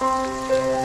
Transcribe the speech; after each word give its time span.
Música 0.00 0.77